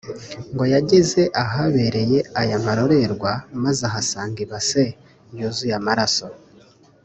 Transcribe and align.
ngo 0.53 0.63
yageze 0.73 1.21
ahabereye 1.43 2.19
aya 2.41 2.57
marorerwa 2.65 3.31
maze 3.63 3.81
ahasanga 3.89 4.37
ibase 4.45 4.83
yuzuye 5.37 5.73
amaraso 5.81 6.27